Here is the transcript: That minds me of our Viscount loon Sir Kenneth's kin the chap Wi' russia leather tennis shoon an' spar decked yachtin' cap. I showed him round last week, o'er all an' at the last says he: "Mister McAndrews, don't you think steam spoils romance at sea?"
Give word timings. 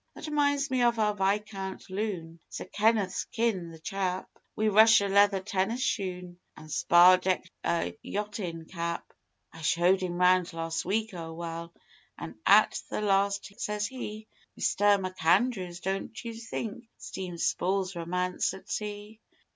That 0.15 0.31
minds 0.31 0.71
me 0.71 0.81
of 0.81 0.97
our 0.97 1.13
Viscount 1.13 1.87
loon 1.87 2.39
Sir 2.49 2.65
Kenneth's 2.65 3.25
kin 3.25 3.69
the 3.69 3.77
chap 3.77 4.27
Wi' 4.57 4.67
russia 4.69 5.07
leather 5.07 5.39
tennis 5.41 5.81
shoon 5.83 6.39
an' 6.57 6.69
spar 6.69 7.19
decked 7.19 7.51
yachtin' 8.01 8.65
cap. 8.67 9.05
I 9.53 9.61
showed 9.61 10.01
him 10.01 10.13
round 10.15 10.53
last 10.53 10.85
week, 10.85 11.13
o'er 11.13 11.43
all 11.45 11.71
an' 12.17 12.33
at 12.47 12.81
the 12.89 13.01
last 13.01 13.53
says 13.59 13.85
he: 13.85 14.27
"Mister 14.55 14.85
McAndrews, 14.97 15.79
don't 15.83 16.25
you 16.25 16.33
think 16.33 16.85
steam 16.97 17.37
spoils 17.37 17.95
romance 17.95 18.55
at 18.55 18.67
sea?" 18.71 19.19